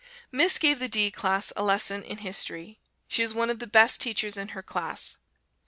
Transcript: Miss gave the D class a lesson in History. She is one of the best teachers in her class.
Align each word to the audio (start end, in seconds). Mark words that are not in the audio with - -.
Miss 0.31 0.57
gave 0.57 0.79
the 0.79 0.87
D 0.89 1.11
class 1.11 1.53
a 1.55 1.61
lesson 1.61 2.01
in 2.01 2.17
History. 2.17 2.79
She 3.07 3.21
is 3.21 3.35
one 3.35 3.51
of 3.51 3.59
the 3.59 3.67
best 3.67 4.01
teachers 4.01 4.35
in 4.35 4.47
her 4.57 4.63
class. 4.63 5.17